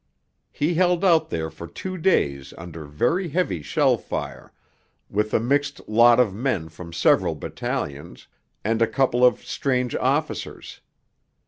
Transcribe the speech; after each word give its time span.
He 0.51 0.73
held 0.73 1.05
out 1.05 1.29
there 1.29 1.51
for 1.51 1.67
two 1.67 1.95
days 1.95 2.55
under 2.57 2.85
very 2.85 3.29
heavy 3.29 3.61
shell 3.61 3.97
fire, 3.99 4.51
with 5.11 5.31
a 5.31 5.39
mixed 5.39 5.79
lot 5.87 6.19
of 6.19 6.33
men 6.33 6.69
from 6.69 6.91
several 6.91 7.35
battalions, 7.35 8.27
and 8.63 8.81
a 8.81 8.87
couple 8.87 9.23
of 9.23 9.45
strange 9.45 9.93
officers. 9.95 10.81